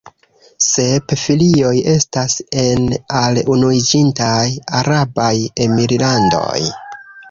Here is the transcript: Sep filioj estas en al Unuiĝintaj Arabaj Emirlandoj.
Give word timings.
Sep 0.67 1.13
filioj 1.23 1.73
estas 1.91 2.39
en 2.63 2.89
al 3.21 3.39
Unuiĝintaj 3.59 4.43
Arabaj 4.83 5.33
Emirlandoj. 5.71 6.61